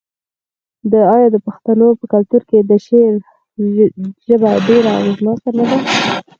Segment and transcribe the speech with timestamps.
[1.15, 3.13] آیا د پښتنو په کلتور کې د شعر
[4.27, 5.77] ژبه ډیره اغیزناکه نه ده؟